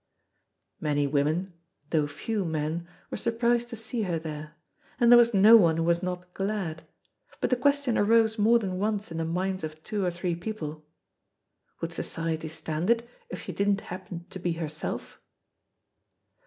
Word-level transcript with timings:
Many 0.79 1.05
women, 1.05 1.53
though 1.91 2.07
few 2.07 2.43
men, 2.43 2.87
were 3.11 3.17
surprised 3.17 3.67
to 3.67 3.75
see 3.75 4.01
her 4.01 4.17
there, 4.17 4.55
and 4.99 5.11
there 5.11 5.17
was 5.19 5.31
no 5.31 5.55
one 5.57 5.77
who 5.77 5.83
was 5.83 6.01
not 6.01 6.33
glad; 6.33 6.81
but 7.39 7.51
the 7.51 7.55
question 7.55 7.99
arose 7.99 8.39
more 8.39 8.57
than 8.57 8.79
once 8.79 9.11
in 9.11 9.19
the 9.19 9.25
minds 9.25 9.63
of 9.63 9.83
two 9.83 10.03
or 10.03 10.09
three 10.09 10.33
people, 10.33 10.83
"Would 11.81 11.93
society 11.93 12.47
stand 12.47 12.89
it 12.89 13.07
if 13.29 13.43
she 13.43 13.51
didn't 13.53 13.81
happen 13.93 14.25
to 14.31 14.39
be 14.39 14.53
herself?" 14.53 15.19